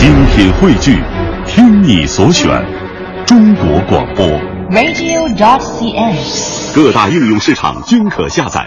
[0.00, 0.96] 精品汇聚，
[1.46, 2.48] 听你所选，
[3.26, 4.26] 中国广播。
[4.70, 6.74] radio.dot.cn，。
[6.74, 8.66] 各大应用市场均可下载。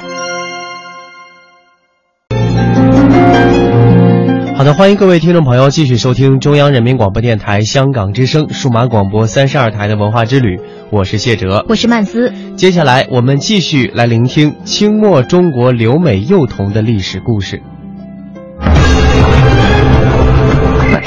[4.55, 10.59] 好的，欢迎各位听众朋友继续收听中央人民广播电台香港之声数码广播三十二台的文化之旅，
[10.91, 12.31] 我是谢哲，我是曼斯。
[12.55, 17.63] 接下来我们继续来聆听清末中国留美幼童的历史故事。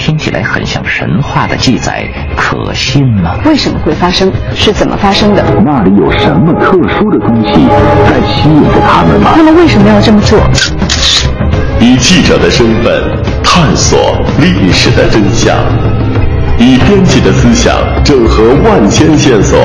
[0.06, 2.06] 听起来很像神话的记载，
[2.36, 3.34] 可信吗？
[3.44, 4.30] 为什么会发生？
[4.54, 5.44] 是怎么发生的？
[5.64, 7.50] 那里有什么特殊的东西
[8.08, 9.32] 在吸引着他们吗？
[9.34, 10.38] 他们为什么要这么做？
[11.80, 13.02] 以记者的身份
[13.42, 13.98] 探索
[14.38, 15.56] 历史的真相，
[16.56, 19.58] 以编辑的思想整合万千线索，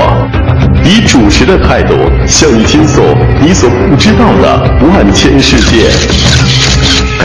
[0.84, 1.94] 以主持的态度
[2.26, 3.00] 向你倾诉
[3.39, 6.61] 你所不知道的万千世界。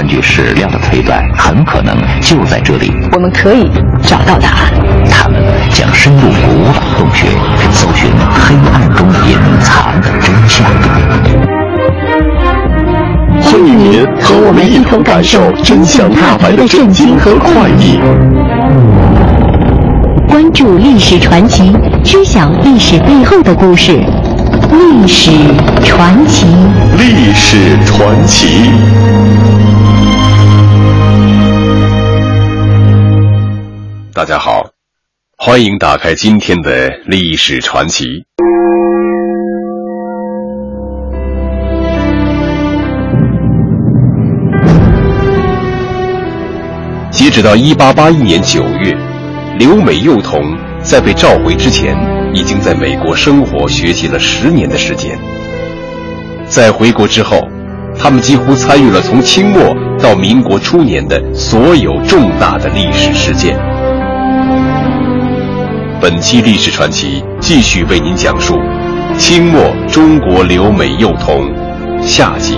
[0.06, 3.68] 根据史料的推断，很可能就在这里，我们可以
[4.04, 4.72] 找到答案。
[5.10, 5.42] 他们
[5.72, 7.26] 将深入古老洞穴，
[7.72, 10.64] 搜寻黑暗中隐藏的真相。
[13.42, 17.98] 欢迎您和我们一同感受真相大白的震惊和快意。
[20.28, 24.00] 关注历史传奇，知晓历史背后的故事。
[24.70, 25.32] 历史
[25.84, 26.46] 传奇，
[26.96, 28.70] 历史传奇。
[34.28, 34.70] 大家好，
[35.38, 38.24] 欢迎打开今天的历史传奇。
[47.12, 48.96] 截止到一八八一年九月，
[49.60, 50.42] 留美幼童
[50.82, 51.96] 在被召回之前，
[52.34, 55.16] 已经在美国生活学习了十年的时间。
[56.48, 57.40] 在回国之后，
[57.96, 63.56] 他们几乎参与了从清末到民国初年的所有重大的历史事件。
[66.00, 68.58] 本期历史传奇继续为您讲述
[69.18, 71.52] 清末中国留美幼童
[72.02, 72.56] 下集。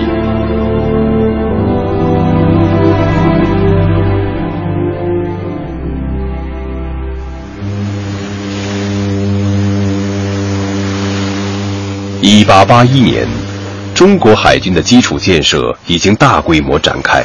[12.20, 13.26] 一八八一年，
[13.94, 17.24] 中国海军的基础建设已经大规模展开。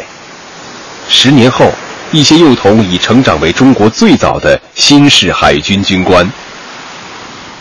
[1.09, 1.69] 十年后，
[2.13, 6.31] 一些幼童已成长为中国最早的新式海军军官。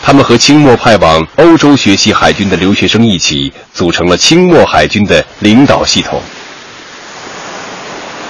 [0.03, 6.21] 他们和清末派往欧洲学习海军的留学生一起，组成了清末海军的领导系统。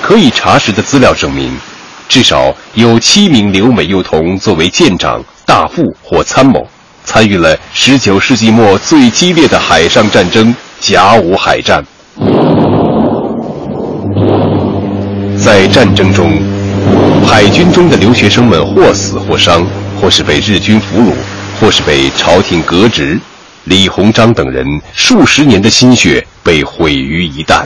[0.01, 1.59] 可以查实的资料证明，
[2.09, 6.65] 至少有七名留美幼童作为舰长、大副或参谋。
[7.05, 11.85] 参与了19世纪末最激烈的海上战争——甲午海战。
[15.63, 16.43] 在战争中，
[17.25, 19.65] 海军中的留学生们或死或伤，
[20.01, 21.13] 或是被日军俘虏，
[21.61, 23.17] 或是被朝廷革职。
[23.67, 27.63] 李鸿章等人数十年的心血被毁于一旦。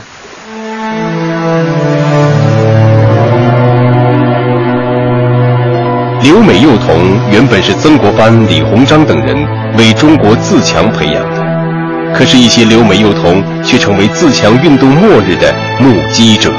[6.21, 9.35] 留美幼童原本是曾国藩、李鸿章等人
[9.75, 16.53] 为中国自强培养的，可是，一些留美幼童却成为自强运动末日的目击者。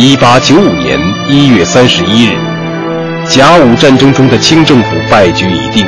[0.00, 0.96] 一八九五年
[1.28, 2.38] 一月三十一日，
[3.26, 5.84] 甲午战争中的清政府败局已定。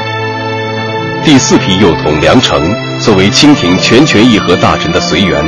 [1.22, 2.60] 第四批幼童梁诚
[2.98, 5.40] 作为清廷全权议和大臣的随员，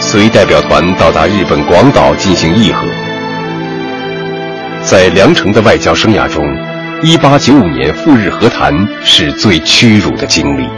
[0.00, 2.88] 随代表团到达日本广岛进行议和。
[4.82, 6.44] 在梁诚的外交生涯中
[7.04, 8.74] ，1895年赴日和谈
[9.04, 10.68] 是最屈辱的经历。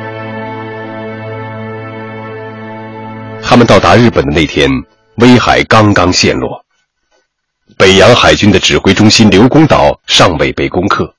[3.42, 4.68] 他们到达日本的那天，
[5.16, 6.62] 威海刚刚陷落，
[7.80, 11.14] 北洋海军的指挥中心刘公岛尚未被攻克。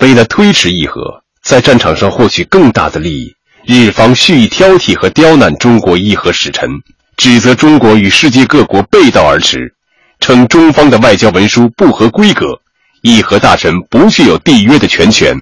[0.00, 6.68] 为了推迟议和，在战场上获取更大的利益，日方蓄意挑剔和刁难中国议和使臣，
[7.16, 9.72] 指责中国与世界各国背道而驰。
[10.18, 12.60] 称中方的外交文书不合规格，
[13.02, 15.40] 议和大臣不具有缔约的全权。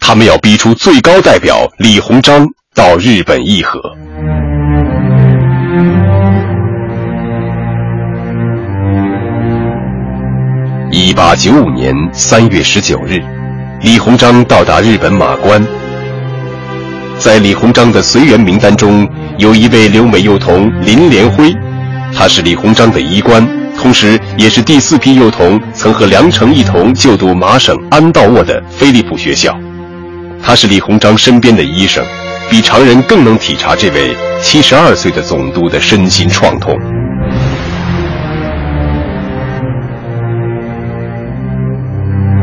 [0.00, 3.80] 他们要逼出最高代表李鸿章到日本议和。
[10.92, 13.20] 一八九五年三月十九日，
[13.82, 15.60] 李鸿章到达日本马关。
[17.18, 21.52] 在李鸿章的随员名单中，有一位留美幼童林连辉。
[22.14, 23.44] 他是李鸿章的医官，
[23.76, 29.58] 同时也是第四批幼童曾和梁诚一同就读麻省安道沃的菲利普学校。
[30.40, 32.04] 他是李鸿章身边的医生，
[32.48, 36.78] 比常人更能体察这位七十二岁的总督的身心创痛。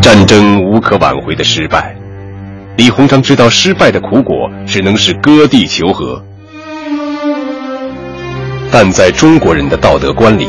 [0.03, 1.95] 战争无可挽回的失败，
[2.75, 6.21] 李鸿章知道失败的苦果，只能是割地求和。
[8.69, 10.45] 但在中国人的道德观里，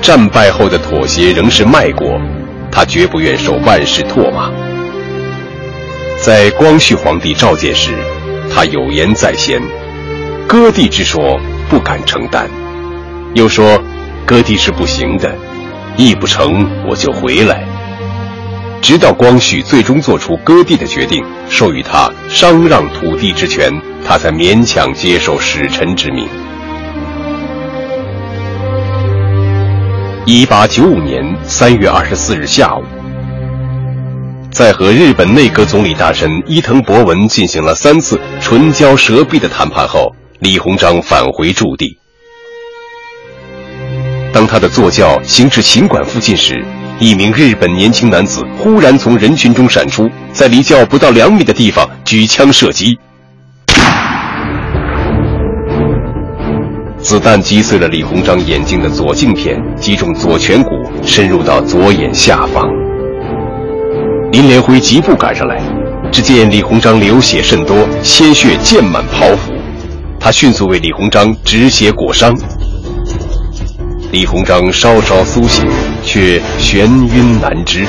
[0.00, 2.18] 战败后的妥协仍是卖国，
[2.72, 4.50] 他绝不愿受万世唾骂。
[6.22, 7.92] 在光绪皇帝召见时，
[8.50, 9.60] 他有言在先，
[10.48, 12.48] 割地之说不敢承担，
[13.34, 13.78] 又说
[14.24, 15.30] 割地是不行的，
[15.98, 17.62] 议不成我就回来。
[18.84, 23.72] 直到光绪最终做出割地的决定，授予他商让土地之权，
[24.06, 26.28] 他才勉强接受使臣之命。
[30.26, 32.82] 一八九五年三月二十四日下午，
[34.50, 41.96] 在和日本内阁总理大臣伊藤博文进行了三次唇焦舌壁的谈判后，李鸿章返回驻地。
[44.30, 46.62] 当他的座轿行至勤馆附近时，
[47.04, 52.98] 一名日本年轻男子忽然从人群中闪出，在离轿不到两米的地方举枪射击，
[56.96, 60.70] 子弹击碎了李鸿章眼睛的左镜片，击中左颧骨，
[61.04, 62.66] 深入到左眼下方。
[64.32, 65.60] 林连辉急步赶上来，
[66.10, 69.52] 只见李鸿章流血甚多，鲜血溅满袍服，
[70.18, 72.34] 他迅速为李鸿章止血裹伤。
[74.14, 75.68] 李鸿章稍稍苏醒，
[76.04, 77.84] 却眩晕难支。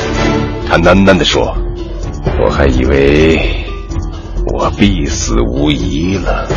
[0.67, 1.55] 他喃喃地说
[2.43, 3.39] ：“我还以为
[4.51, 6.47] 我必死无疑了。”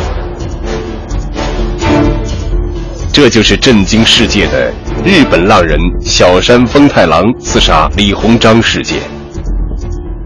[3.13, 4.73] 这就是震惊世界的
[5.05, 9.03] 日本浪人小山丰太郎刺杀李鸿章事件。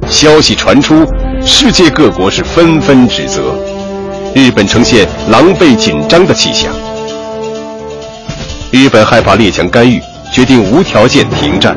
[0.07, 1.05] 消息传出，
[1.45, 3.59] 世界各国是纷纷指责，
[4.37, 6.73] 日本呈现狼狈紧张的气象。
[8.73, 10.01] 日本害怕列强干预，
[10.33, 11.77] 决定无条件停战。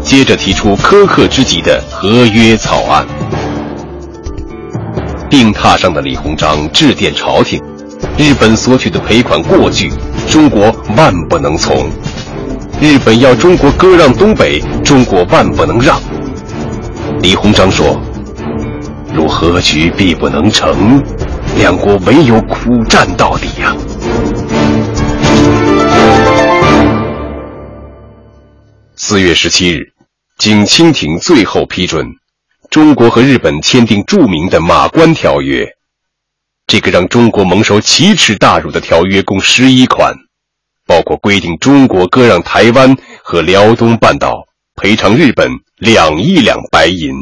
[0.00, 3.04] 接着提出苛刻之极的合约草案。
[5.28, 7.60] 病榻上的李鸿章致电朝廷：
[8.16, 9.90] 日本索取的赔款过巨，
[10.30, 11.88] 中国万不能从；
[12.80, 16.00] 日本要中国割让东北，中国万不能让。
[17.20, 18.00] 李鸿章说
[19.12, 21.02] ：“如和局必不能成，
[21.58, 23.74] 两国唯有苦战到底呀。”
[29.10, 29.92] 四月十七日，
[30.38, 32.06] 经清廷最后批准，
[32.70, 35.64] 中国和日本签订著名的《马关条约》。
[36.68, 40.14] 这个让中国蒙受奇耻大辱的条约共十一款，
[40.86, 44.46] 包括规定中国割让台湾和辽东半岛，
[44.76, 47.12] 赔偿日本两亿两白银。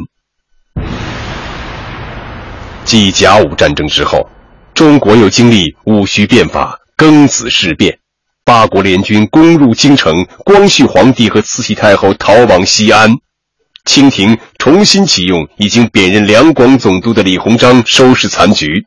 [2.85, 4.29] 继甲午战争之后，
[4.75, 7.97] 中国又经历戊戌变法、庚子事变。
[8.49, 13.11] 八国联军攻入京城，光绪皇帝和慈禧太后逃往西安，
[13.85, 18.85] 清廷重新启用已经贬任两广总督的李鸿章收拾残局。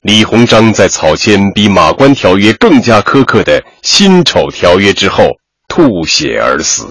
[0.00, 5.28] 李鸿章在草签比《马关条约》更加苛刻的《辛丑条约》之后
[5.68, 6.86] 吐血而死。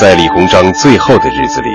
[0.00, 1.68] 在李鸿章最后的日子里，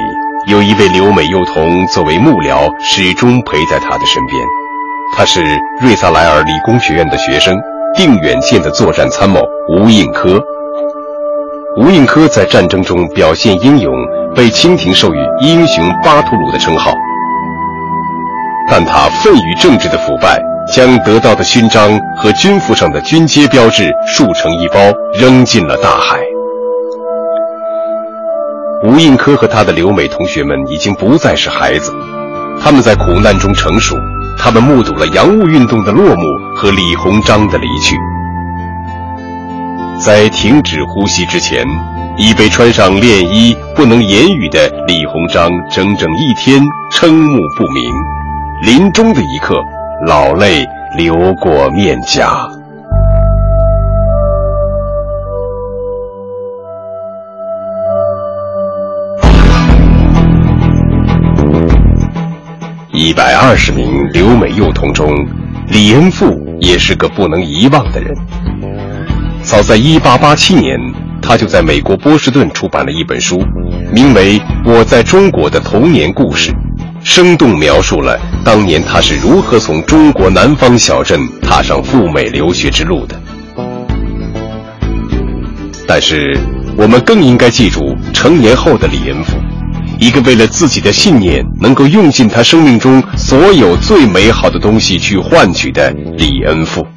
[0.48, 4.59] 有一位留美幼童作为幕僚，始终陪在他的身边。
[5.16, 5.42] 他是
[5.82, 7.58] 瑞萨莱尔理工学院的学生，
[7.96, 10.42] 定远舰的作战参谋吴应科。
[11.78, 13.94] 吴应科在战争中表现英勇，
[14.34, 16.94] 被清廷授予“英雄巴图鲁”的称号。
[18.70, 20.40] 但他愤于政治的腐败，
[20.72, 24.80] 将得到的勋章和军服上的军阶标志竖成一包，
[25.20, 26.20] 扔进了大海。
[28.84, 31.92] 吴应科和他的留美同学们已经不再是孩子，
[32.62, 33.98] 他们在苦难中成熟。
[34.42, 36.24] 他们目睹了洋务运动的落幕
[36.56, 37.96] 和李鸿章的离去，
[40.02, 41.68] 在停止呼吸之前，
[42.18, 47.84] 已被穿上练衣、不能言语的李鸿章整整一天瞠目不明，
[48.62, 49.56] 临终的一刻，
[50.08, 50.66] 老泪
[50.98, 52.59] 流过面颊。
[63.10, 65.10] 一百二十名留美幼童中，
[65.70, 66.28] 李恩富
[66.60, 68.16] 也是个不能遗忘的人。
[69.42, 70.80] 早在一八八七年，
[71.20, 73.44] 他就在美国波士顿出版了一本书，
[73.92, 76.52] 名为《我在中国的童年故事》，
[77.04, 83.20] 生动描述了当年他是如何从中国南方小镇踏上赴美留学之路的。
[85.88, 86.38] 但是，
[86.78, 89.39] 我们更应该记住成年后的李恩富。
[90.00, 96.88] 一个为了自己的信念能够用尽他生命中所有最美好的东西去换取的李恩富，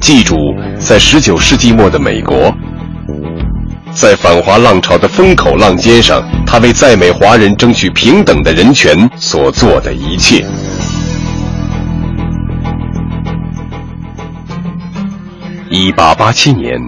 [0.00, 0.34] 记住，
[0.78, 2.50] 在十九世纪末的美国，
[3.92, 10.44] 在反华浪潮的风口浪尖上，他为在美华人争取平等的人权所做的一切。
[15.68, 16.80] 一八八七年，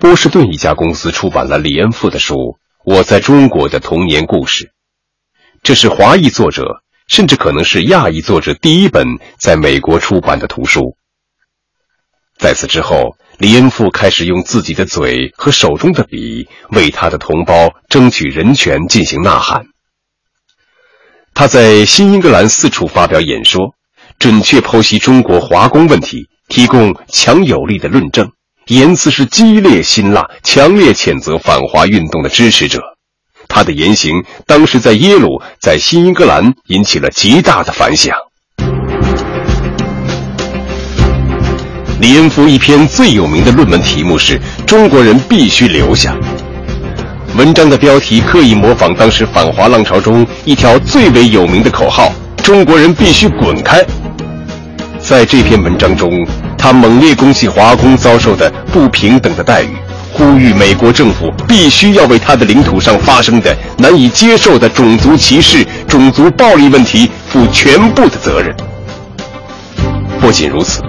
[0.00, 2.34] 波士顿一家公司出版了李恩富的书
[2.84, 4.64] 《我在中国的童年故事》，
[5.62, 9.06] 这是华裔作者，甚至可能是亚裔作者第一本
[9.38, 10.96] 在美国出版的图书。
[12.36, 19.66] 在此之后，李恩富开始用自己的嘴和手中的笔为他的同胞争取人权进行呐喊。
[21.34, 23.76] 他在新英格兰四处发表演说，
[24.18, 28.32] 准确剖析中国华工问题，提供强有力的论证，
[28.66, 32.80] 言辞是激烈辛辣，强烈谴责反华运动的支持者。
[33.48, 38.16] 他的言行当时在耶鲁、在新英格兰引起了极大的反响。
[42.00, 46.16] 李恩福一篇最有名的论文题目是“中国人必须留下”。
[47.36, 53.84] 文章的标题刻意模仿当时反华浪潮中一条最为有名的口号：“中国人必须滚开。”
[55.00, 56.10] 在这篇文章中，
[56.62, 59.70] 他猛烈攻击华工遭受的不平等的待遇，
[60.12, 68.54] 呼吁美国政府必须要为他的领土上发生的难以接受的种族歧视、种族暴力问题负全部的责任。
[70.20, 70.80] 不仅如此。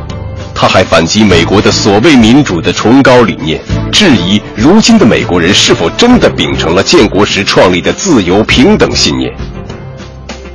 [0.56, 3.60] 他还反击美国的所谓民主的崇高理念，
[3.92, 9.34] 质疑如今的美国人是否真的秉承了建国时创立的自由平等信念。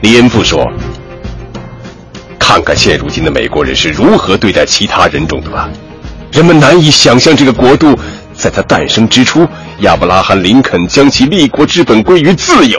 [0.01, 0.65] 李恩富说
[2.39, 5.69] ：“看看现如今的美国人是如何对待其他人种的吧，
[6.33, 7.99] 人们难以想象这个国度
[8.35, 9.47] 在它诞生之初，
[9.81, 12.79] 亚伯拉罕·林肯将其立国之本归于自由。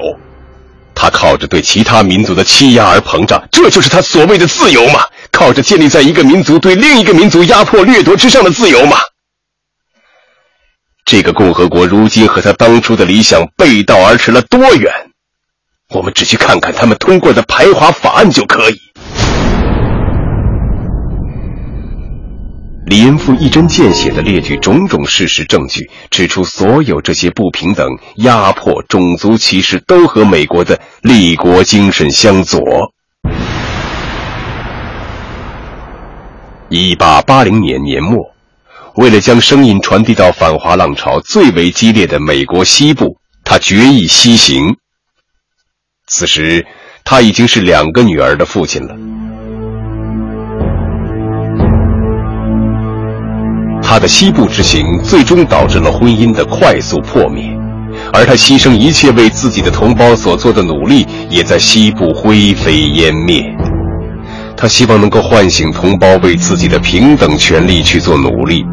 [0.95, 5.01] 他靠着对其他民族的欺压而膨胀，这就是他所谓的自由吗？”
[5.31, 8.97] 靠着建立在一个民族对另一个民族压迫掠夺之上的自由吗？
[11.05, 14.91] 这个共和国如今和他当初的理想背道而驰了多远？
[15.93, 18.79] 我们只需看看他们通过的排华法案就可以。
[22.89, 32.59] 李恩富一针见血地列举种种事实证据，指出所有这些不平等、压迫、种族歧视都和美国的立国精神相左。
[36.69, 38.31] 一八八零年年末，
[38.95, 44.77] 为了将声音传递到反华浪潮最为激烈的美国西部，他决意西行。
[46.07, 46.65] 此时，
[47.05, 49.28] 他已经是两个女儿的父亲了。
[53.89, 57.49] 他的西部之行最终导致了婚姻的快速破灭，
[58.13, 63.43] 而他牺牲一切为自己的同胞所做的努力，也在西部灰飞烟灭。
[64.55, 68.63] 他希望能够唤醒同胞为自己的平等权利去做努力，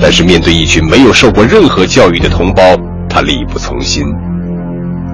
[0.00, 2.60] 但是面对一群没有受过任何教育的同胞，
[3.08, 4.02] 他力不从心。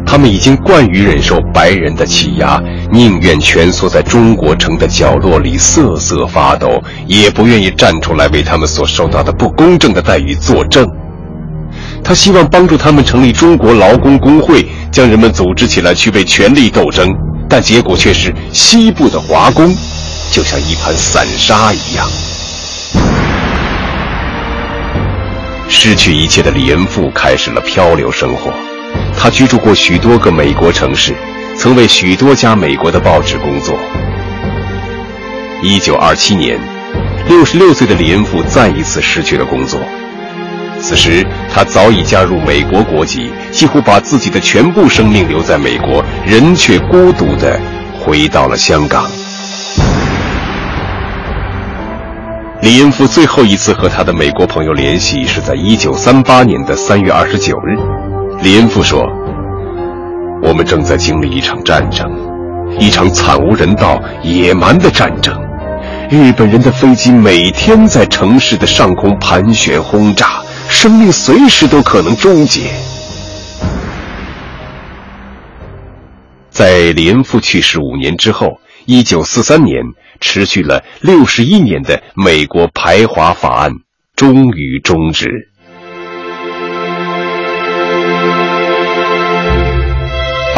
[0.06, 10.86] 他们已经惯于忍受白人的欺压，宁愿蜷缩在中国城的角落里瑟瑟发抖，也不愿意站出来为他们所受到的不公正的待遇作证。
[12.02, 17.12] 他希望帮助他们成立中国劳工工会，将人们组织起来去为权力斗争，
[17.48, 19.74] 但结果却是西部的华工。
[20.30, 22.08] 就像一盘散沙一样，
[25.68, 28.52] 失去一切的李恩富开始了漂流生活。
[29.16, 31.14] 他居住过许多个美国城市，
[31.56, 33.76] 曾为许多家美国的报纸工作。
[35.62, 36.58] 一九二七年，
[37.28, 39.80] 六十六岁的李恩富再一次失去了工作。
[40.78, 47.58] 此时，他早已加入美国国籍，几乎把自己的全部生命留在美国，人却孤独的
[47.98, 49.10] 回到了香港。
[52.60, 58.05] 李恩富最后一次和他的美国朋友联系是在1938年的3月29日。
[58.42, 59.02] 林父说
[60.42, 62.06] ：“我们正在经历一场战争，
[62.78, 65.34] 一场惨无人道、野蛮的战争。
[66.10, 72.70] 日本人的飞机每天在城市的上空盘旋轰炸，生命随时都可能终结。”
[76.50, 79.82] 在林父去世五年之后，1943年。
[80.18, 83.70] 持续了六十一年的美国排华法案
[84.14, 85.28] 终于终止。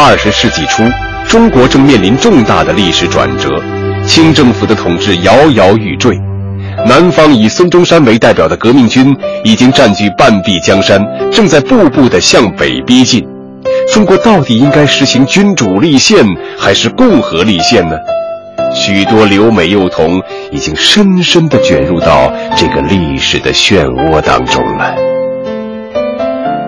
[0.01, 0.85] 二十世纪初，
[1.27, 3.49] 中国正面临重大的历史转折，
[4.07, 6.17] 清政府的统治摇摇欲坠，
[6.87, 13.27] 南方以孙中山为代表的革命军已经占据半壁江山，正在步步的向北逼近。
[13.93, 16.25] 中国到底应该实行君主立宪
[16.57, 17.97] 还是共和立宪呢？
[18.73, 24.95] 许多留美幼童已经深深地卷入到这个历史的漩涡当中了。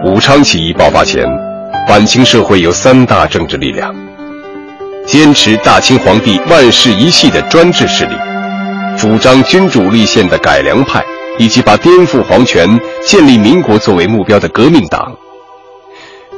[0.05, 1.25] 武昌起义爆发前，
[1.89, 3.95] 晚清社会有三大政治力量：
[5.07, 8.15] 坚持大清皇帝万世一系的专制势力，
[8.97, 11.05] 主张君主立宪的改良派，
[11.39, 15.13] 以及把颠覆皇权、建立民国作为目标的革命党。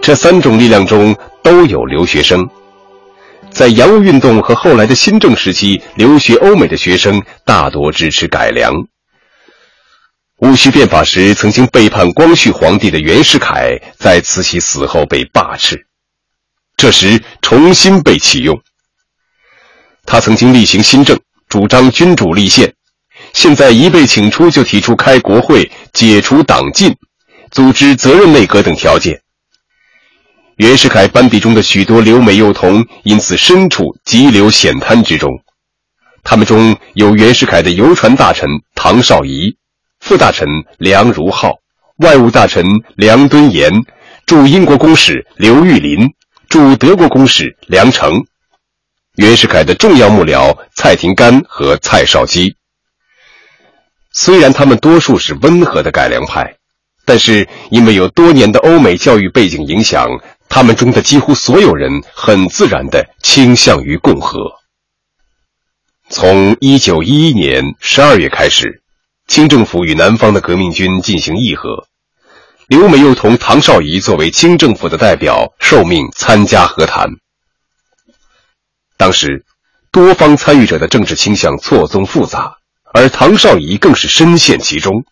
[0.01, 2.49] 这三种力量中都有留学生。
[3.51, 8.73] 在洋务运动和后来的新政时期，留学欧美的学生大多支持改良。
[10.43, 15.87] 戊戌变法时，曾经背叛光绪皇帝的袁世凯，在慈禧死后被罢斥，
[16.77, 18.61] 这时重新被启用。
[20.05, 22.75] 他曾经例行新政，主张君主立宪，
[23.33, 26.97] 现在一被请出，就提出开国会、解除党禁、
[27.53, 29.23] 组织责任内阁等条件。
[30.57, 35.31] 袁世凯班底中的许多留美幼童因此身处急流险滩之中，
[36.25, 39.57] 他们中有袁世凯的邮传大臣唐绍仪、
[40.03, 41.61] 副大臣梁如浩、
[41.99, 42.67] 外务大臣
[42.97, 43.71] 梁敦彦、
[44.27, 46.13] 驻英国公使刘玉林、
[46.49, 48.25] 驻德国公使梁成、
[49.15, 52.57] 袁世凯的重要幕僚蔡廷干和蔡少基。
[54.11, 56.57] 虽然他们多数是温和的改良派，
[57.07, 60.09] 但是因为有多年的欧美教育背景影响。
[60.49, 64.39] 他们中的几乎所有人很自然地倾向于共和。
[66.11, 68.82] 从一九一一年十二月开始，
[69.27, 71.87] 清政府与南方的革命军进行议和，
[72.67, 77.09] 刘美又同唐绍仪作为清政府的代表受命参加和谈。
[78.97, 79.45] 当时，
[79.91, 82.57] 多方参与者的政治倾向错综复杂，
[82.93, 85.05] 而唐绍仪更是深陷其中。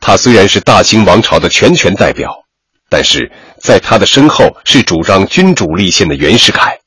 [0.00, 2.44] 他虽然是大清王朝的全权代表。
[2.90, 6.78] 但是在他的身后是主张君主立宪的袁世凯，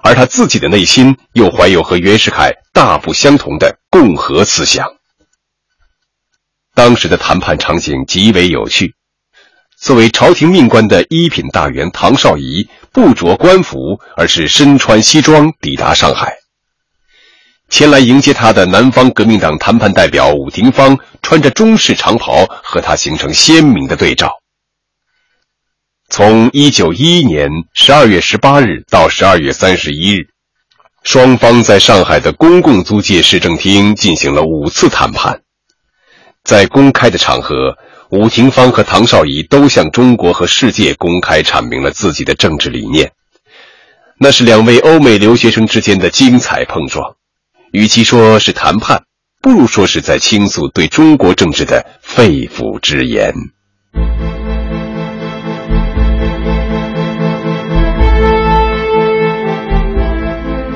[0.00, 4.99] 而他自己的内心又怀有和袁世凯大不相同的共和思想。
[6.74, 8.94] 当时的谈判场景极为有趣。
[9.78, 13.78] 作为朝廷命官的一品大员唐绍仪不着官服，
[14.16, 16.34] 而是身穿西装抵达上海。
[17.70, 24.32] 前来迎接他的南方革命党谈判代表伍廷芳穿着中式长袍，和他形成鲜明的对照。
[26.10, 30.26] 从一九一一年十二月十八日到十二月三十一日，
[31.04, 35.40] 双方在上海的公共租界市政厅进行了五次谈判。
[36.44, 37.76] 在公开的场合，
[38.10, 43.12] 伍廷芳和唐绍仪都向中国和世界公开阐明了自己的政治理念。
[44.18, 47.16] 那是两位欧美留学生之间的精彩碰撞。
[47.72, 49.04] 与其说是谈判，
[49.40, 53.32] 不如说是在倾诉对中国政治的肺腑之言。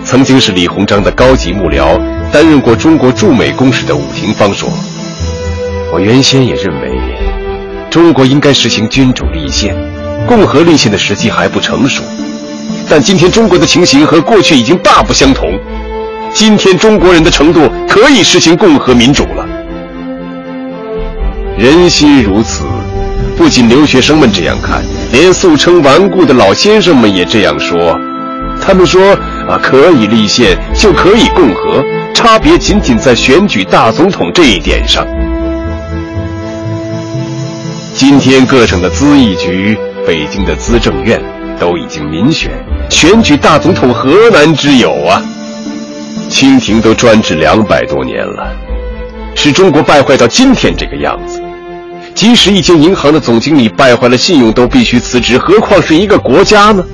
[0.04, 1.98] 曾经是李鸿章的高级幕僚，
[2.30, 4.68] 担任过中国驻美公使的伍廷芳说
[5.94, 6.90] ：“我原先也认为，
[7.88, 9.76] 中国应该实行君主立宪，
[10.26, 12.02] 共和立宪的时机还不成熟。
[12.90, 15.56] 但今天中国的情形和过去已经大不相同，
[16.32, 19.46] 今天中国人的程度可以实行共和民主了。
[21.56, 22.64] 人心如此，
[23.36, 27.96] 不仅留学生们这样看，连素称顽固的老先生们也这样说。
[28.60, 29.00] 他们说。”
[29.46, 35.06] 啊，可以立宪就可以共和，差别仅仅在选举大总统这一点上。
[37.94, 41.22] 今天各省的咨议局、北京的资政院
[41.60, 42.50] 都已经民选，
[42.90, 45.22] 选举大总统何难之有啊？
[46.28, 48.52] 清廷都专制两百多年了，
[49.36, 51.40] 使中国败坏到今天这个样子。
[52.16, 56.84] 即使一间银行的总经理败坏了信用都必须辞职，何况是一个国家呢？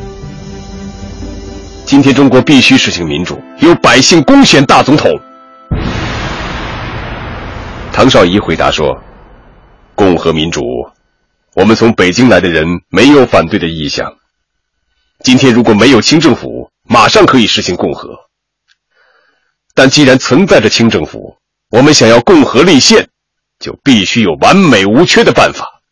[1.86, 5.10] 今天中国必须实行民主，由百姓公选大总统。
[7.90, 8.94] 唐绍仪回答说
[10.00, 10.90] ：“共和民主，
[11.52, 14.16] 我们从北京来的人没有反对的意向。
[15.22, 18.30] 今天如果没有清政府，马上可以实行共和。
[19.74, 21.36] 但既然存在着清政府，
[21.68, 23.10] 我们想要共和立宪，
[23.58, 25.82] 就必须有完美无缺的办法。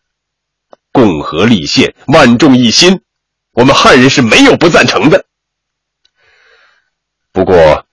[0.90, 3.02] 共和立宪，万众一心，
[3.52, 5.26] 我们汉人是没有不赞成的。”
[7.30, 7.84] 不过，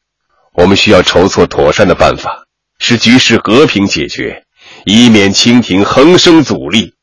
[0.53, 2.45] 我们需要筹措妥善的办法，
[2.79, 4.44] 使局势和平解决，
[4.85, 6.93] 以免清廷横生阻力。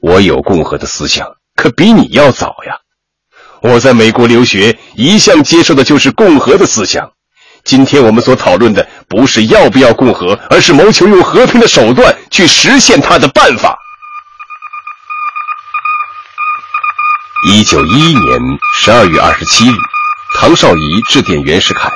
[0.00, 2.78] 我有共和的思想，可比你要早呀。
[3.62, 7.12] 我在美国留学，一向接受的就是共和的思想。
[7.62, 13.78] 今天我们所讨论的，不是要不要共和，而是谋求用和平的手段去实现它的办法。
[17.48, 18.40] 一九一一年
[18.76, 19.74] 十二月二十七日。
[20.36, 21.90] 唐绍仪致电袁世凯，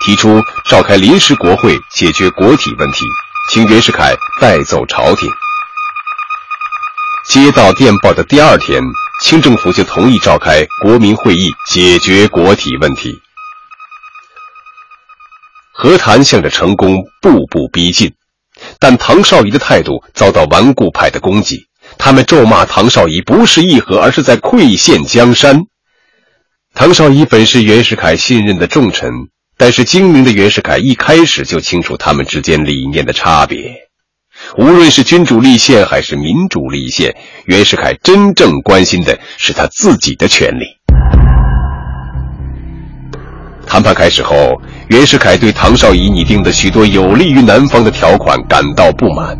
[0.00, 3.06] 提出召开临时国会解决国体问题，
[3.48, 5.30] 请袁世凯带走朝廷。
[7.28, 8.82] 接到电报的第二天，
[9.22, 13.14] 清政府就同意召开国民会议解决国体问题。
[15.72, 18.12] 和谈向着成功步步逼近，
[18.80, 21.66] 但唐绍仪的态度遭到顽固派的攻击，
[21.98, 25.60] 他们咒骂唐绍仪不是议和，而是在溃陷江山。
[26.74, 29.10] 唐绍仪本是袁世凯信任的重臣，
[29.58, 33.72] 但是精明的袁世凯一开始就清楚他们之间理念的差别。
[34.58, 37.16] 无论是君主立宪还是民主立宪，
[37.46, 40.66] 袁世凯真正关心的是他自己的权利。
[43.66, 49.34] 谈判开始后，袁世凯对唐绍仪拟定的许多有利于南方的条款感到不满。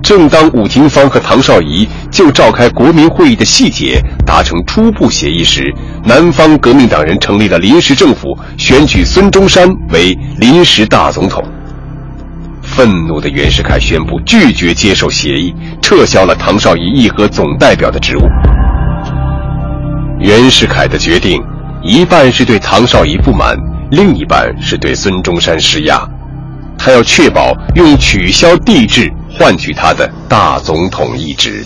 [0.00, 1.86] 正当武廷芳和唐绍仪
[2.18, 5.72] 就召开国民会议的细节达成初步协议时，
[6.04, 11.40] 南方革命党人成立了临时政府，选举孙中山为临时大总统。
[12.60, 18.22] 愤怒的袁世凯宣布拒绝接受协议，撤销了唐绍仪议和总代表的职务。
[20.18, 21.40] 袁世凯的决定，
[21.84, 23.56] 一半是对唐绍仪不满，
[23.92, 26.04] 另一半是对孙中山施压。
[26.76, 31.64] 他要确保用取消帝制换取他的大总统一职。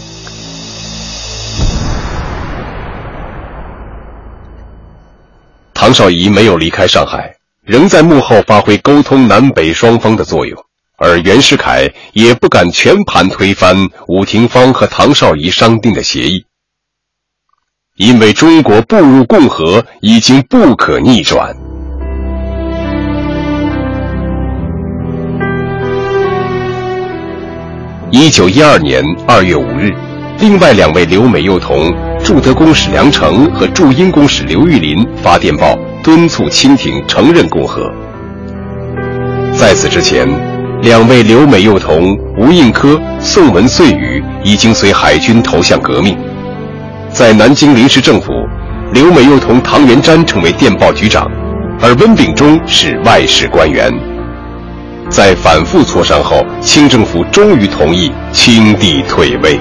[5.92, 7.34] 唐绍仪没有离开上海，
[7.66, 10.58] 仍在幕后发挥沟通南北双方的作用。
[10.96, 13.76] 而袁世凯也不敢全盘推翻
[14.08, 16.46] 武廷芳和唐绍仪商定的协议，
[17.98, 21.54] 因为中国步入共和已经不可逆转。
[28.10, 29.90] 一九一二年二月五日，
[30.40, 31.92] 另外两位留美幼童
[32.24, 37.90] 驻德公使梁诚和驻英公使刘玉林发电报敦促清廷承认共和。
[39.52, 40.28] 在此之前。
[40.82, 46.18] 两位留美幼童吴应科、宋文岁宇已经随海军投向革命，
[47.08, 48.32] 在南京临时政府，
[48.92, 51.30] 留美幼童唐元瞻成为电报局长，
[51.80, 53.92] 而温秉忠是外事官员。
[55.08, 59.60] 在反复磋商后，清政府终于同意清帝退位。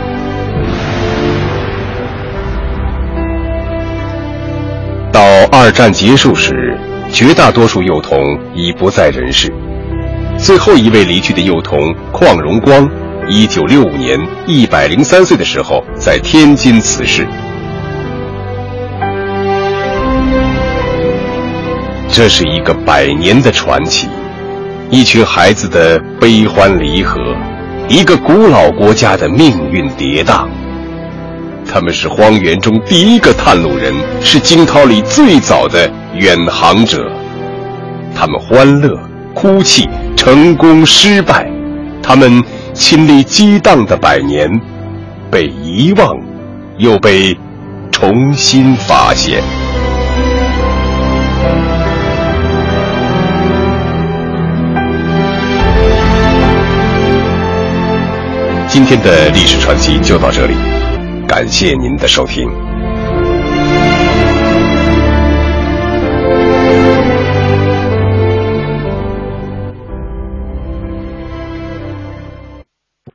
[5.11, 5.21] 到
[5.51, 6.77] 二战结束时，
[7.11, 8.17] 绝大多数幼童
[8.55, 9.51] 已不在人世。
[10.37, 12.89] 最后一位离去的幼童邝荣光，
[13.27, 17.27] 一九六五年一百零三岁的时候，在天津辞世。
[22.09, 24.07] 这是一个百年的传奇，
[24.89, 27.19] 一群孩子的悲欢离合，
[27.89, 30.47] 一个古老国家的命运跌宕。
[31.65, 37.11] 他们是荒原中第一个探路人，是惊涛里最早的远航者。
[38.15, 38.97] 他们欢乐。
[39.33, 41.49] 哭泣，成功失败，
[42.03, 42.43] 他们
[42.73, 44.51] 亲历激荡的百年，
[45.31, 46.13] 被遗忘，
[46.77, 47.37] 又被
[47.93, 49.41] 重新发现。
[58.67, 60.53] 今天的历史传奇就到这里，
[61.33, 62.45] 感谢您的收听。